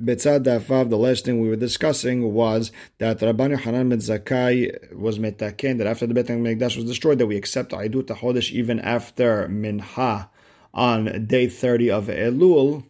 [0.00, 5.78] Betzad the last thing we were discussing was that Rabban Yohanan ben Zakkai was metaken,
[5.78, 10.30] that after the Bet HaMikdash was destroyed, that we accept Aidut HaChodesh even after Minha
[10.72, 12.84] on day 30 of Elul,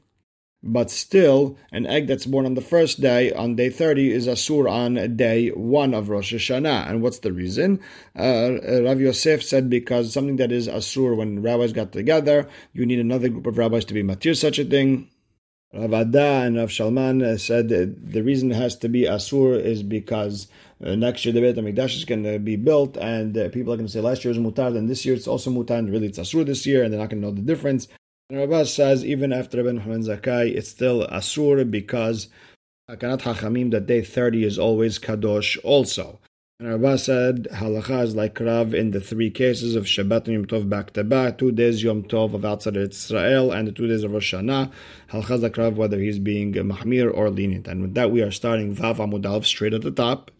[0.63, 4.71] but still, an egg that's born on the first day, on day 30, is Asur
[4.71, 6.91] on day 1 of Rosh Hashanah.
[6.91, 7.81] And what's the reason?
[8.19, 12.99] Uh, Rav Yosef said because something that is Asur when rabbis got together, you need
[12.99, 15.09] another group of rabbis to be matir such a thing.
[15.75, 20.49] Rav Ada and Rav Shalman said the reason it has to be Asur is because
[20.83, 23.77] uh, next year the Beit HaMikdash is going to be built and uh, people are
[23.77, 26.07] going to say last year was mutar and this year it's also mutar and really
[26.07, 27.87] it's Asur this year and they're not going to know the difference.
[28.31, 32.29] And Rabbah says even after Rabbi Yohanan ben Zakkai it's still Asur because
[32.91, 36.19] Akanat Hachamim that day 30 is always Kadosh also.
[36.61, 40.69] And said halacha is like Rav in the three cases of Shabbat and Yom Tov
[40.69, 44.11] back to back, two days Yom Tov of outside Israel, and the two days of
[44.11, 44.73] Rosh Hashanah.
[45.11, 47.69] Halacha is like Rav whether he's being mahmir or lenient.
[47.69, 50.33] And with that, we are starting Vav Amud straight at the top.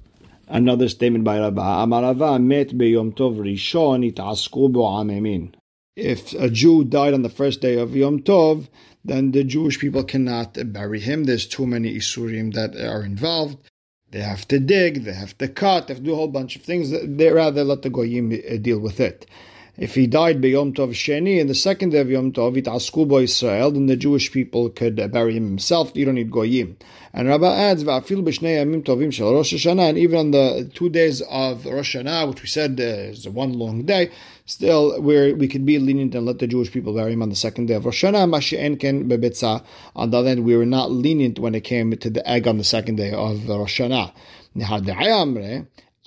[0.49, 5.53] Another statement by Rabba Amarava met be Yom Tov Rishon itasku bo
[5.95, 8.67] If a Jew died on the first day of Yom Tov,
[9.05, 11.25] then the Jewish people cannot bury him.
[11.25, 13.59] There's too many Isurim that are involved.
[14.11, 16.57] They have to dig, they have to cut, they have to do a whole bunch
[16.57, 16.91] of things.
[16.91, 18.31] They rather let the goyim
[18.63, 19.27] deal with it.
[19.79, 23.07] If he died by Yom Tov Sheni, in the second day of Yom Tov, Yitasku
[23.07, 25.93] bo Israel, then the Jewish people could bury him himself.
[25.95, 26.77] You don't need goyim.
[27.15, 30.89] And Rabbah adds, "Va'afil b'shnei yamim tovim shel Rosh Hashanah," and even on the two
[30.89, 34.11] days of Rosh Hashanah, which we said uh, is one long day,
[34.47, 37.37] still we we could be lenient and let the Jewish people bury him on the
[37.37, 38.29] second day of Rosh Hashanah.
[38.29, 39.63] Mashi'en.
[39.95, 42.59] On the other hand, we were not lenient when it came to the egg on
[42.59, 44.11] the second day of Rosh Hashanah.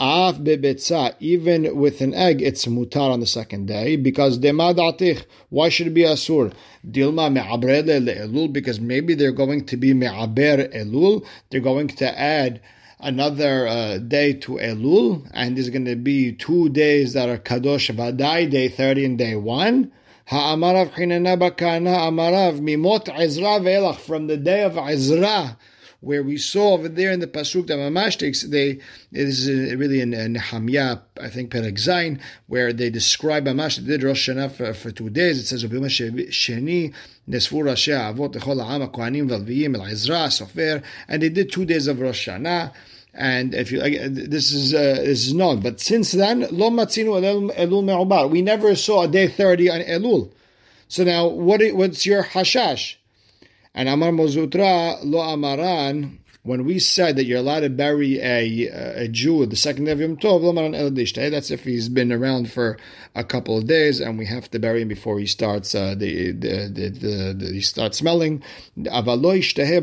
[0.03, 5.23] Af bebetza, even with an egg, it's mutar on the second day because demadatich.
[5.49, 6.51] Why should it be asur?
[6.89, 11.23] Dilma me'abre elul because maybe they're going to be me'aber elul.
[11.51, 12.61] They're going to add
[12.99, 17.93] another uh, day to Elul, and there's going to be two days that are Kadosh
[17.95, 19.91] Vadai, day 30 and day 1.
[20.25, 25.57] Ha'amarav chinana amarav mimot Ezra ve'elach, from the day of Ezra
[26.01, 28.79] where we saw over there in the pasuk that Mamash takes, they it
[29.11, 33.77] is really in, Nehemiah, I think Perek Zayin, where they describe Mamash.
[33.77, 35.39] They did Rosh Hashanah for, for two days.
[35.39, 36.93] It says Sheni
[37.29, 41.87] Nesfu Rashi Avot Lechol Ha'am Kohanim Velviyim El Ezra Sofer, and they did two days
[41.87, 42.73] of Rosh Hashanah.
[43.13, 47.83] And if you this is uh, this is known, but since then lo matzinu elul
[47.83, 48.29] me'ubar.
[48.29, 50.31] We never saw a day thirty on Elul.
[50.87, 52.95] So now, what what's your hashash?
[53.73, 58.67] And Amar Mozutra lo Amaran, when we said that you're allowed to bury a,
[59.03, 60.43] a Jew the second day of Yom Tov,
[60.75, 62.77] El That's if he's been around for
[63.13, 66.31] a couple of days, and we have to bury him before he starts uh, the,
[66.31, 68.41] the, the, the, the he starts smelling.
[68.75, 69.03] But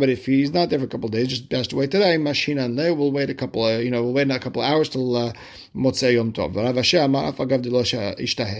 [0.09, 2.93] if he's not there for a couple of days, just passed away today, Mashinan Le,
[2.93, 5.33] we'll wait a couple of you know we'll wait a couple of hours till uh,
[5.77, 6.57] Motzei Yom Tov.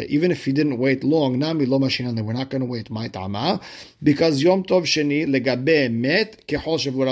[0.09, 3.61] Even if he didn't wait long, Nami Lo we're not going to wait my tama
[4.01, 7.09] because Yom Tov Sheni legabe met kehol shavu.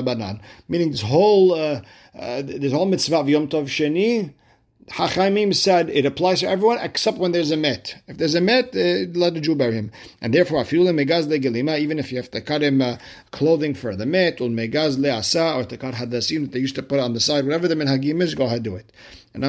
[0.77, 1.81] Meaning this whole uh,
[2.15, 4.35] uh, this whole mitzvah of Yom Tov Sheni
[4.91, 7.97] Hachamim said it applies to everyone except when there's a met.
[8.07, 9.91] If there's a met, uh, let the Jew bury him.
[10.21, 12.99] And therefore, afilu megaz gelima, even if you have to cut him uh,
[13.31, 17.15] clothing for the met, ul megaz asa, or hadasim that they used to put on
[17.15, 18.93] the side, whatever the minhagim is, go ahead do it.
[19.33, 19.43] And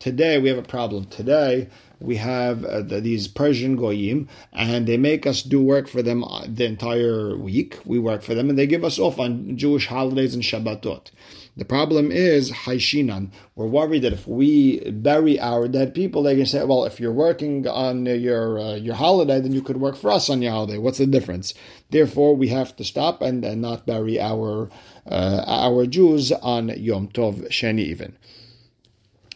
[0.00, 1.04] today we have a problem.
[1.06, 1.68] Today
[2.00, 6.24] we have uh, the, these Persian goyim, and they make us do work for them
[6.24, 7.78] uh, the entire week.
[7.84, 11.10] We work for them, and they give us off on Jewish holidays and Shabbatot.
[11.56, 13.32] The problem is Haishinan.
[13.54, 17.12] We're worried that if we bury our dead people, they can say, "Well, if you're
[17.12, 20.78] working on your uh, your holiday, then you could work for us on your holiday.
[20.78, 21.52] What's the difference?"
[21.90, 24.70] Therefore, we have to stop and, and not bury our
[25.06, 28.16] uh, our Jews on Yom Tov Sheni even.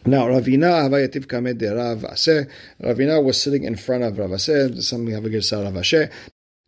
[0.07, 2.47] Now, Ravina Havayativ Kamed Rav Ashi.
[2.81, 4.81] Ravina was sitting in front of Rav Ashi.
[4.83, 6.11] Something have a good Rav Ashi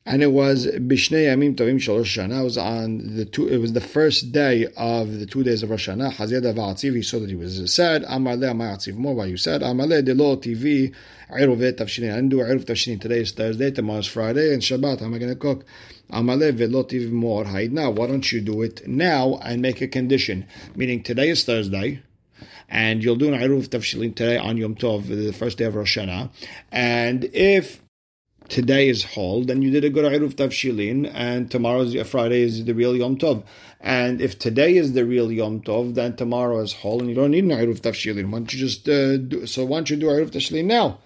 [0.07, 2.39] and it was Bishnei Yamim Tovim Shal Rosh Hashanah.
[2.39, 3.49] It was on the two.
[3.49, 6.13] It was the first day of the two days of Rosh Hashanah.
[6.13, 6.95] Haziyad Va'atziv.
[6.95, 8.05] He saw that he was sad.
[8.07, 9.13] Amar le Atziv more.
[9.13, 10.95] Why you said Amar le Delo TV
[11.29, 12.09] Eruvet Tavshini.
[12.09, 13.19] I didn't do Eruv Tavshilin today.
[13.19, 13.69] is Thursday.
[13.69, 15.01] Tomorrow is Friday and Shabbat.
[15.01, 15.65] How am I going to cook?
[16.09, 17.43] Amar le Velo TV more.
[17.43, 17.91] Hide now.
[17.91, 20.45] Why don't you do it now and make a condition?
[20.73, 22.01] Meaning today is Thursday
[22.69, 25.97] and you'll do an Eruv Tavshilin today on Yom Tov, the first day of Rosh
[25.97, 26.29] Hashanah.
[26.71, 27.81] And if
[28.49, 32.73] today is Hol, then you did a good Eruv Tavshilin, and tomorrow's Friday is the
[32.73, 33.43] real Yom Tov.
[33.79, 37.31] And if today is the real Yom Tov, then tomorrow is Hol, and you don't
[37.31, 38.25] need an Eruv Tavshilin.
[38.31, 39.65] Why don't you just uh, do, so?
[39.65, 40.99] Why don't you do Eruv Tavshilin now?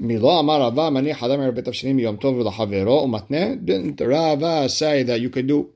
[0.00, 3.62] Milo Amar Rava Mani Hadam Betavshilim Yom Tov L'Havero Umatne.
[3.62, 5.70] Didn't Rava say that you could do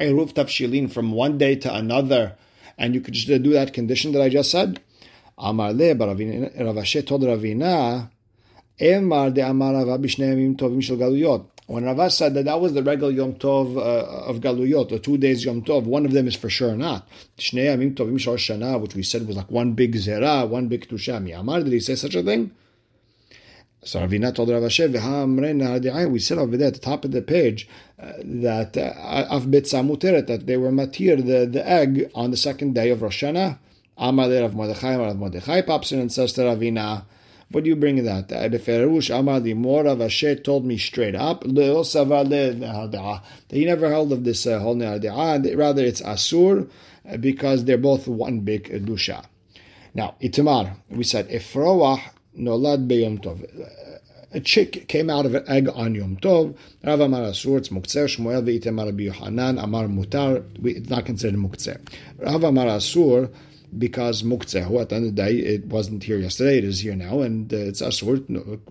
[0.00, 2.36] Eruv Tavshilin from one day to another,
[2.78, 4.80] and you could just do that condition that I just said?
[5.36, 8.10] Amar Le, Rav Ashi told Ravina,
[8.80, 11.46] Emar de Amar Tovim Shel Galuyot.
[11.66, 15.18] When Rava said that that was the regular Yom Tov uh, of Galuyot, the two
[15.18, 17.06] days Yom Tov, one of them is for sure not.
[17.36, 21.38] Shnei Yom Tovim Shana, which we said was like one big Zera, one big Tusha.
[21.38, 22.52] Amar, did he say such a thing?
[22.56, 23.76] So Ravina told Rav Ashi,
[26.06, 27.68] we said over there at the top of the page
[28.00, 28.92] uh, that uh,
[29.30, 33.58] Av that they were matir the, the egg on the second day of Rosh Hashanah.
[33.96, 37.04] Amar Rav Mordechai, Rav pops in and says to Ravina,
[37.50, 38.28] what do you bring that?
[38.28, 44.46] Beferush Amar Limor Rav Ashi told me straight up, that he never held of this
[44.46, 44.98] uh, whole uh,
[45.56, 46.68] rather it's Asur,
[47.10, 49.24] uh, because they're both one big Dusha.
[49.94, 51.98] Now, Itamar, we said, if Roach
[52.38, 53.46] nolad beyom tov.
[54.32, 56.54] A chick came out of an egg on Yom Tov.
[56.84, 58.04] Rav Amar Asur, it's Muktzeh.
[58.14, 59.08] Shmuel v'item Rabbi
[59.62, 61.80] Amar Mutar, it's not considered Muktzeh.
[62.18, 63.32] Rav Amar Asur,
[63.78, 66.94] because Muktzeh, at the end of the day, it wasn't here yesterday, it is here
[66.94, 68.22] now, and uh, it's Asur,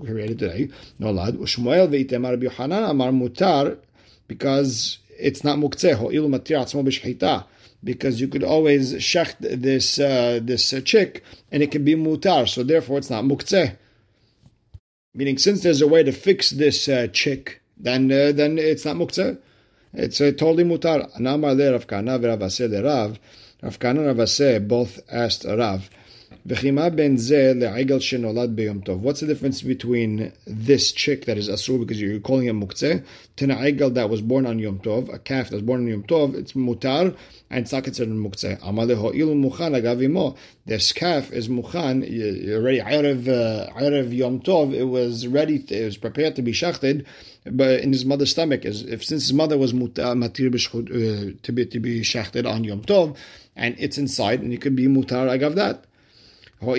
[0.06, 0.70] created today,
[1.02, 1.38] Nolad.
[1.40, 3.80] Shmuel v'item Rabbi Yohanan, Amar Mutar,
[4.28, 7.46] because it's not Muktzeh, ho'ilu matir atzmo b'shchita
[7.84, 12.48] because you could always shecht this uh, this uh, chick and it can be mutar,
[12.48, 13.78] so therefore it's not muktzeh.
[15.14, 18.96] Meaning, since there's a way to fix this uh, chick, then uh, then it's not
[18.98, 19.38] muktzeh.
[19.94, 21.12] It's uh, totally mutar.
[21.18, 23.20] Anamar le Rav Kahana v'Ravaseh le Rav.
[26.30, 26.74] What's the
[29.28, 33.06] difference between this chick that is asur because you're calling it muktzeh
[33.38, 36.04] to an aigal that was born on Yom Tov, a calf that's born on Yom
[36.04, 37.16] Tov, it's mutar
[37.50, 38.60] and it's not considered muktzeh.
[38.60, 40.36] Amaleho ilu mukhan agavimo.
[40.66, 42.04] This calf is mukhan
[42.54, 44.74] already uh, erev Yom Tov.
[44.74, 45.64] It was ready.
[45.70, 47.06] It was prepared to be shachted,
[47.46, 51.66] but in his mother's stomach, as if since his mother was matir uh, to be
[51.66, 53.16] to be shachted on Yom Tov,
[53.56, 55.86] and it's inside, and it could be mutar agav that.
[56.60, 56.74] So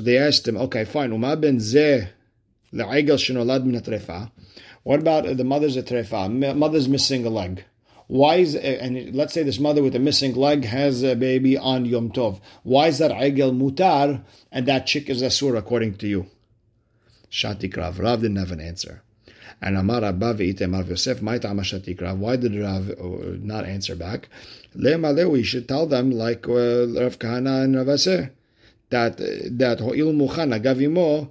[0.00, 1.20] they asked him, okay, fine,
[4.82, 6.56] What about the mother's a trefa?
[6.56, 7.64] Mother's missing a leg.
[8.08, 11.84] Why is and let's say this mother with a missing leg has a baby on
[11.84, 12.40] Yom Tov.
[12.62, 16.26] Why is that aigel mutar and that chick is asur according to you?
[17.30, 17.98] Shatik Rav.
[17.98, 19.02] Rav didn't have an answer.
[19.60, 22.18] And Amar Abba Itemar Yosef, my Shatik Rav.
[22.18, 24.28] Why did Rav uh, not answer back?
[24.74, 28.28] we should tell them like uh, Rav Kahana and Rav Asi,
[28.90, 31.30] that that ho'il muchana gavimo.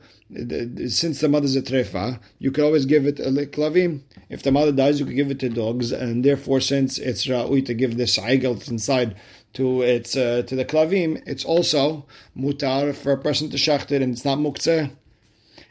[0.91, 4.01] Since the mother's a trefa, you could always give it a klavim.
[4.29, 7.65] If the mother dies, you could give it to dogs, and therefore, since it's ra'ui
[7.65, 9.15] to give this aigel inside
[9.53, 12.05] to its uh, to the klavim, it's also
[12.37, 14.91] mutar for a person to shacht it, and it's not muktzeh.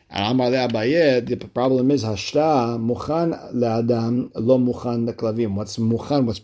[0.08, 5.54] Amar Abaye, the problem is hashra muchan le'adam lo muchan leklavim.
[5.54, 6.40] What's muchan, what's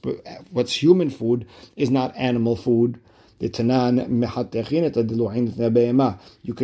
[0.50, 2.98] what's human food is not animal food.
[3.38, 3.68] You could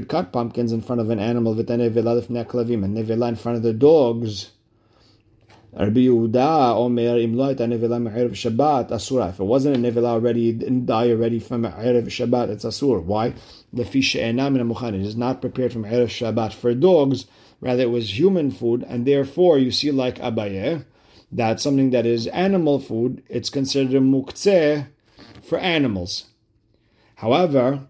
[0.09, 4.50] cut pumpkins in front of an animal and nevela in front of the dogs.
[5.70, 8.00] Rabbi Yehuda Omer Im Lo Nevela
[8.31, 9.29] Shabbat Asura.
[9.29, 13.03] If it wasn't a Nevela already, didn't die already from Erev Shabbat, it's Asur.
[13.03, 13.35] Why?
[13.73, 17.26] The fish Min It is not prepared from Erev Shabbat for dogs,
[17.61, 20.87] rather it was human food, and therefore you see like Abaye,
[21.31, 24.87] that something that is animal food, it's considered a muktzeh
[25.43, 26.31] for animals.
[27.16, 27.87] However,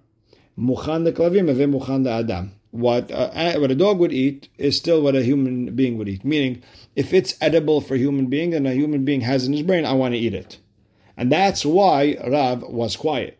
[0.58, 4.76] Mukhan the Klavim, Ave Mukhan the Adam what uh, what a dog would eat is
[4.76, 6.24] still what a human being would eat.
[6.24, 6.62] Meaning,
[6.96, 9.84] if it's edible for a human being then a human being has in his brain,
[9.84, 10.58] I want to eat it.
[11.16, 13.38] And that's why Rav was quiet.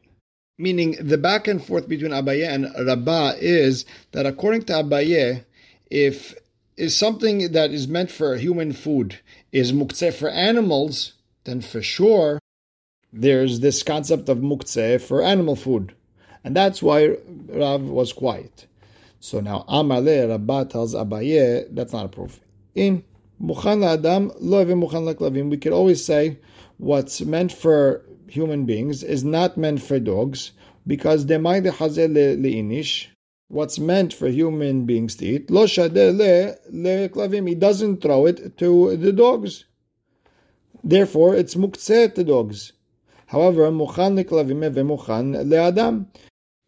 [0.58, 5.44] Meaning, the back and forth between Abaye and Rabbah is that according to Abaye,
[5.88, 6.34] if
[6.78, 9.18] is something that is meant for human food
[9.52, 12.38] is muktzeh for animals, then for sure
[13.12, 15.92] there's this concept of muktzeh for animal food.
[16.44, 17.16] And that's why
[17.48, 18.67] Rav was quiet.
[19.20, 22.40] So now Amale Rabbah tells Abaye that's not a proof.
[22.74, 23.04] In
[23.42, 26.38] Mukhan Adam Lo Mukhan Laklavim, we could always say
[26.78, 30.52] what's meant for human beings is not meant for dogs
[30.86, 33.08] because demai hazel leinish.
[33.48, 37.48] What's meant for human beings to eat, lo le le klavim.
[37.48, 39.64] He doesn't throw it to the dogs.
[40.84, 42.72] Therefore, it's muktzeh to dogs.
[43.26, 46.06] However, mukhan leklavim ve mukhan le'adam.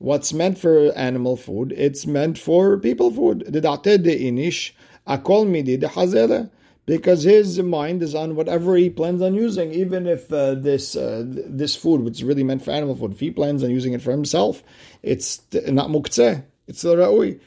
[0.01, 3.45] What's meant for animal food, it's meant for people food.
[5.45, 5.77] Midi
[6.87, 11.23] because his mind is on whatever he plans on using, even if uh, this uh,
[11.27, 14.01] this food, which is really meant for animal food, if he plans on using it
[14.01, 14.63] for himself,
[15.03, 17.39] it's not muktzeh, it's the ra'ui.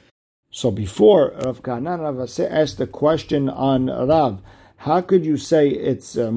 [0.52, 4.44] So before Rav Kahanan Rav Asi asked the question on Rav,
[4.78, 6.30] how could you say it's uh,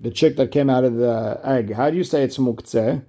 [0.00, 1.74] the chick that came out of the egg?
[1.74, 3.04] How do you say it's muktzeh?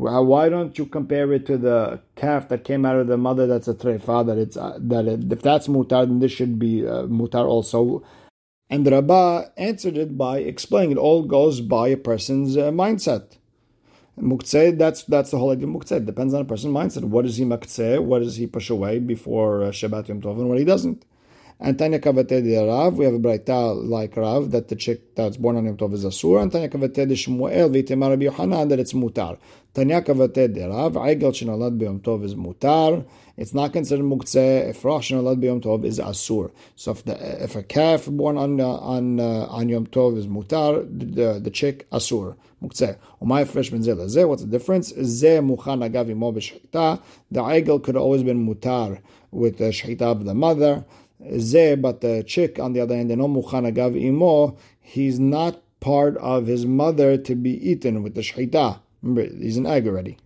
[0.00, 3.68] Why don't you compare it to the calf that came out of the mother that's
[3.68, 4.26] a treifa?
[4.26, 8.02] That it's uh, that it, if that's mutar, then this should be uh, mutar also.
[8.70, 13.36] And the Rabbah answered it by explaining it all goes by a person's uh, mindset.
[14.18, 16.04] Muktzeh, that's that's the whole idea of Muktzeh.
[16.04, 17.04] Depends on a person's mindset.
[17.04, 18.02] What does he maktzeh?
[18.02, 21.04] What does he push away before uh, Shabbat Yom Tov and what he doesn't?
[21.62, 25.56] And Tanya Kavatedi Rav, we have a Braita like Rav that the chick that's born
[25.56, 29.38] on Yom Tov is Asur, and Tanya Kavatedi Shmuel, Vitemar Rabbi Yohanan, that it's Mutar.
[29.74, 33.04] Tanya Kavatedi Rav, Eigel Shinalad B'Yom Tov is Mutar.
[33.36, 36.50] It's not considered Muktzeh, Efrach Shinalad Beyom Tov is Asur.
[36.76, 40.86] So if, the, if a calf born on, on, uh, on Yom Tov is Mutar,
[40.86, 42.36] the, the, chick Asur.
[42.62, 42.96] Muktzeh.
[43.18, 44.92] What's the difference?
[44.92, 47.02] Zeh Muchan Agav B'Shechita.
[47.30, 49.00] The Aigel could always been Mutar
[49.30, 50.84] with the Shechita of the mother.
[51.38, 56.16] Ze, but the chick, on the other hand, no mukhan agav imo, he's not part
[56.18, 58.80] of his mother to be eaten with the shechita.
[59.02, 60.18] Remember, he's an egg already.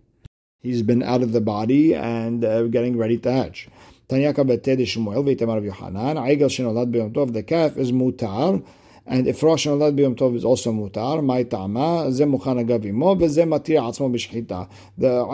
[0.61, 3.67] He's been out of the body and uh, getting ready to hatch.
[4.07, 8.63] Tanya kabete de Shmuel v'itamar Yohanan, Aigel shenolad b'yom tov, the calf is mutar,
[9.07, 13.15] and if Rosh Nolad B'Yom Tov is also mutar, my tama, ze mukhan agav imo,
[13.15, 14.67] v'ze matir atzmo b'shchita.
[14.97, 15.25] The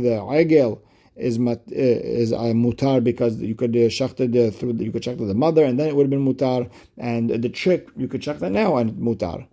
[0.00, 0.80] the Aigel
[1.18, 5.02] is mat, uh, is uh, mutar because you could uh, shachta through the, you could
[5.02, 8.22] shachta the mother and then it would have been mutar and the chick you could
[8.22, 9.46] shachta now and mutar.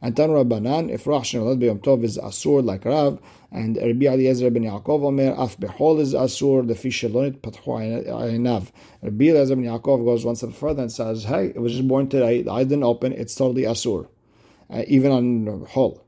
[0.00, 3.20] And Tan Rabbanan, if Rosh Hashanah B'Yom Tov is asur like Rav,
[3.52, 8.72] and Rabbi Eliezer ben Yaakov Omer, af behol is asur, the fish shalonit patchu ayinav.
[9.00, 12.08] Rabbi Eliezer ben Yaakov goes one step further and says, hey, it was just born
[12.08, 14.08] today, I didn't open, it's totally asur,
[14.70, 16.04] uh, even on hol.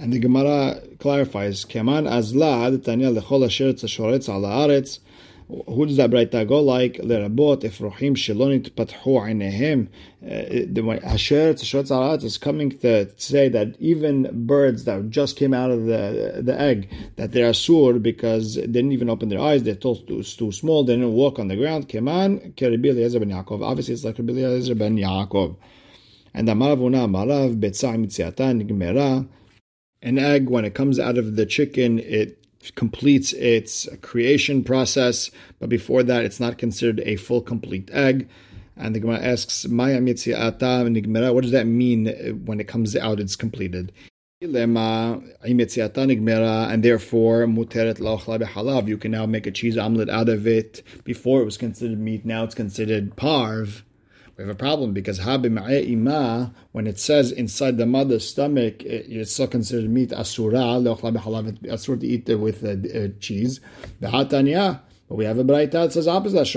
[0.00, 4.98] And the Gemara clarifies, Keman azla Tanya lechol asher tzashoretz ala aretz.
[5.46, 6.94] Who does that Braita go like?
[6.94, 9.88] Lerabot efrohim shelonit pathu einehem.
[10.24, 15.70] Uh, the asher tzashoretz is coming to say that even birds that just came out
[15.70, 19.64] of the the egg that they are sur because they didn't even open their eyes.
[19.64, 20.82] They're too, too, too small.
[20.82, 21.90] They didn't walk on the ground.
[21.90, 23.62] Keman keribi Eliezer ben Yaakov.
[23.62, 25.56] Obviously, it's like Rabbi Eliezer ben Yaakov.
[26.32, 29.28] And the Maravuna Marav Betzah Mitziata Nigmera
[30.02, 32.38] an egg, when it comes out of the chicken, it
[32.74, 38.28] completes its creation process, but before that, it's not considered a full, complete egg.
[38.76, 42.06] And the Gemara asks, What does that mean
[42.46, 43.92] when it comes out, it's completed?
[44.42, 45.22] And therefore,
[47.46, 50.82] muteret you can now make a cheese omelet out of it.
[51.04, 53.82] Before it was considered meat, now it's considered parv
[54.40, 59.46] we have a problem because ima, when it says inside the mother's stomach, it's still
[59.46, 63.60] considered meat asura, asur to eat it with uh, uh, cheese.
[64.00, 64.32] But
[65.10, 66.40] we have a braita that says opposite.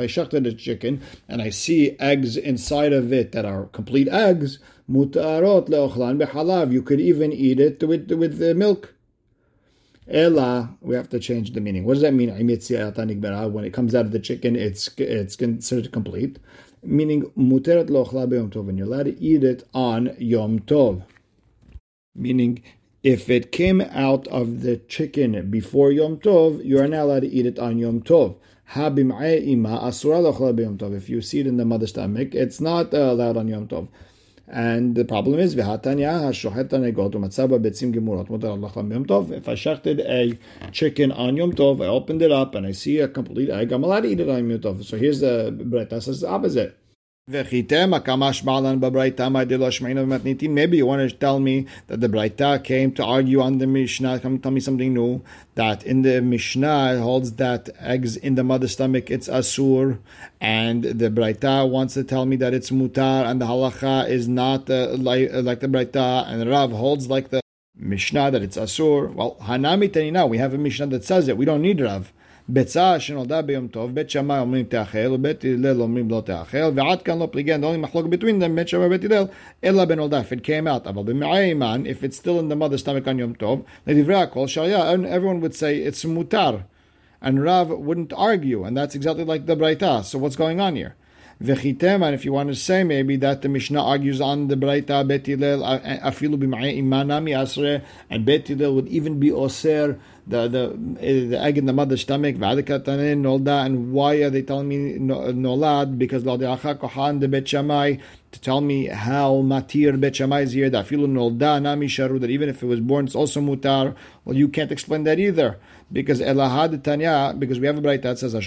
[0.00, 4.60] I shechted the chicken and I see eggs inside of it that are complete eggs,
[4.90, 6.72] mutarot leochlan behalav.
[6.72, 8.94] You could even eat it with with the milk.
[10.10, 11.84] Ella, we have to change the meaning.
[11.84, 12.30] What does that mean?
[12.30, 16.40] When it comes out of the chicken, it's it's considered complete.
[16.82, 21.04] Meaning, muteret lochla b'yom tov, and you're allowed to eat it on yom tov.
[22.16, 22.62] Meaning,
[23.04, 27.28] if it came out of the chicken before yom tov, you are now allowed to
[27.28, 28.36] eat it on yom tov.
[28.72, 28.98] If
[31.08, 33.88] you see it in the mother's stomach, it's not uh, allowed on yom tov.
[34.52, 35.76] And the problem is, If I
[39.54, 40.38] shechted a
[40.72, 43.84] chicken on Yom Tov, I opened it up and I see a complete egg, I'm
[43.84, 44.84] allowed to eat it on Yom Tov.
[44.84, 46.79] So here's the Braita says the opposite.
[47.30, 47.46] Maybe
[50.76, 54.40] you want to tell me that the Braita came to argue on the Mishnah, come
[54.40, 55.22] tell me something new,
[55.54, 60.00] that in the Mishnah holds that eggs in the mother's stomach it's asur,
[60.40, 64.68] and the Braita wants to tell me that it's mutar, and the halacha is not
[64.68, 67.40] uh, like, uh, like the Braita, and Rav holds like the
[67.76, 69.14] Mishnah that it's asur.
[69.14, 72.12] Well, Hanami Tanina, we have a Mishnah that says it, we don't need Rav.
[72.49, 77.19] ביצה שנולדה ביום טוב, בית שמאי אומרים תאכל, ובית הלל אומרים לא תאכל, ועד כאן
[77.19, 79.25] לא פליגן, the only מחלוק between them, בית שמאי ובית הלל,
[79.63, 82.81] אלא בנולדה, if it came out, אבל במעי אימן, if it's still in the mother's
[82.81, 86.57] stomach on יום טוב, לדברי הכל שהיה, everyone would say it's מותר,
[87.23, 90.95] and Rav wouldn't argue, and that's exactly like the Braita, so what's going on here?
[91.43, 95.05] Vechitem, and if you want to say maybe that the Mishnah argues on the Braita
[95.05, 99.99] Bet Hillel, afilu b'ma'e imanami asre, and Bet Hillel would even be oser
[100.30, 104.42] the the, eh, the egg in the mother's stomach, eh, nolda, and why are they
[104.42, 105.98] telling me eh, nolad?
[105.98, 111.60] Because kohan de bet to tell me how matir bet is here, that filu nolda
[111.60, 113.94] nami sharu, that even if it was born, it's also mutar.
[114.24, 115.58] Well, you can't explain that either.
[115.92, 118.32] Because elahad tanya, because we have a bright that says.
[118.34, 118.40] A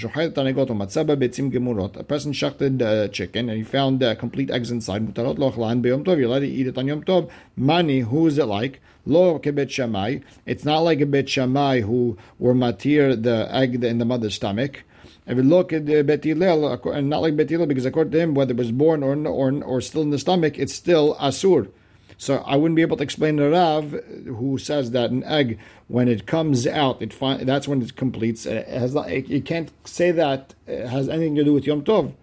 [2.03, 5.05] person shachted uh, chicken and he found uh, complete eggs inside.
[5.05, 6.17] Mutarot lochlan beyom tov.
[6.17, 7.29] You're allowed to eat it on yom tov.
[7.57, 8.81] Mani, who is it like?
[9.05, 10.23] Lo kebet shamai.
[10.45, 14.83] It's not like a bet shamai who were matir the egg in the mother's stomach.
[15.25, 18.51] If you look at uh, Bet and not like Bet because according to him, whether
[18.51, 21.69] it was born or, or, or still in the stomach, it's still Asur.
[22.17, 23.91] So I wouldn't be able to explain the Rav,
[24.25, 28.45] who says that an egg, when it comes out, it fi- that's when it completes.
[28.45, 32.13] It has not, you can't say that it has anything to do with Yom Tov.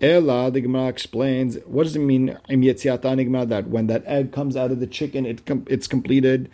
[0.00, 4.80] Ella, the Gemara explains, what does it mean, that when that egg comes out of
[4.80, 6.50] the chicken, it com- it's completed.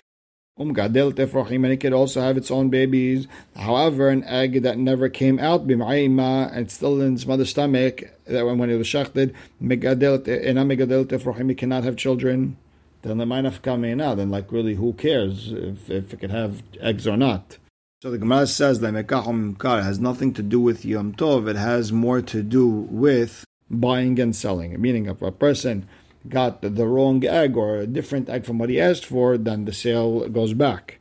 [0.59, 3.29] Umgadel tefrochim, and it could also have its own babies.
[3.55, 8.47] However, an egg that never came out, b'ma'ima, and still in its mother's stomach, that
[8.47, 12.57] when, it was shachted, megadel eh, megadel tefrochim, it cannot have children.
[13.03, 17.07] Then the minaf kamina, then like really, who cares if, if it could have eggs
[17.07, 17.59] or not?
[18.03, 21.49] So the Gemara says that mekachom um has nothing to do with Yom Tov.
[21.49, 24.81] It has more to do with buying and selling.
[24.81, 25.87] Meaning, if a person
[26.29, 29.73] got the wrong egg or a different egg from what he asked for, then the
[29.73, 30.99] sale goes back.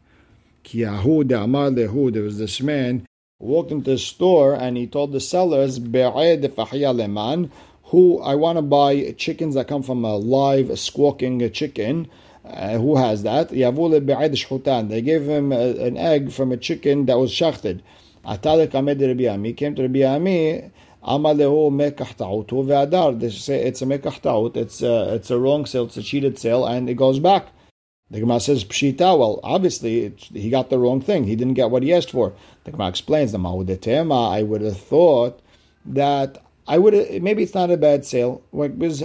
[0.63, 0.89] There
[2.23, 3.05] was this man
[3.39, 7.51] walked into the store and he told the sellers, leman,
[7.85, 12.07] who I want to buy chickens that come from a live squawking chicken.
[12.43, 13.49] Uh, who has that?
[13.49, 17.83] They gave him a, an egg from a chicken that was shachted.
[18.23, 18.37] He
[19.53, 20.71] came to Rabbi Ami
[21.05, 23.19] Amalehu mekach ta'utu ve'adar.
[23.19, 26.39] They say it's a mekach ta'ut, it's a, it's a wrong sale, it's a cheated
[26.39, 27.47] sale, and it goes back.
[28.11, 29.17] The Gemara says pshita.
[29.17, 31.23] Well, obviously he got the wrong thing.
[31.23, 32.33] He didn't get what he asked for.
[32.63, 34.31] The Gemara explains the ma'udetema.
[34.31, 35.41] I would have thought
[35.85, 38.43] that I would maybe it's not a bad sale.
[38.51, 38.99] Because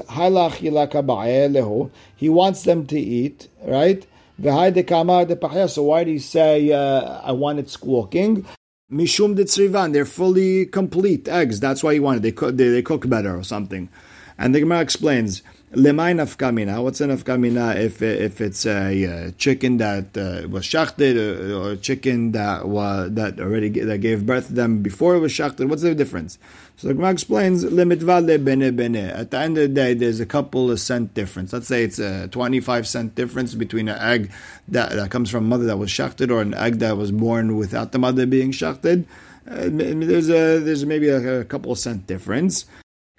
[2.16, 4.06] he wants them to eat, right?
[4.42, 8.46] So why do you say uh, I want it squawking?
[8.90, 11.60] Mishum de they're fully complete eggs.
[11.60, 12.22] That's why he wanted.
[12.22, 13.88] They cook, they, they cook better or something.
[14.36, 16.82] And the Gemara explains, Lemay nafkamina.
[16.82, 21.70] What's a nafkamina if if it's a, a chicken that uh, was shachted or, or,
[21.72, 25.70] a chicken that was that already that gave birth to them before it was shachted?
[25.70, 26.40] What's the difference?
[26.76, 28.96] So the Gemara explains limitvale bene bene.
[28.96, 31.52] At the end of the day, there's a couple of cent difference.
[31.52, 34.32] Let's say it's a twenty-five cent difference between an egg
[34.66, 37.92] that, that comes from mother that was shachted or an egg that was born without
[37.92, 39.06] the mother being shachted.
[39.48, 42.64] Uh, there's a there's maybe a, a couple of cent difference.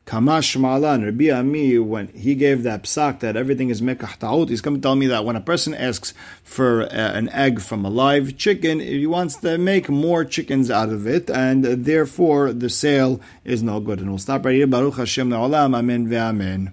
[0.05, 4.59] Kamash Malan, Rabbi Ami, when he gave that psak that everything is mekah ta'ut, he's
[4.59, 7.89] going to tell me that when a person asks for uh, an egg from a
[7.89, 13.21] live chicken, he wants to make more chickens out of it, and therefore the sale
[13.45, 13.99] is no good.
[13.99, 14.67] And we'll stop right here.
[14.67, 16.69] Baruch Hashem Amen ve'amen.